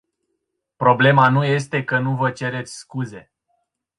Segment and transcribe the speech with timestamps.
[0.77, 3.31] Problema nu este că nu vă cereți scuze.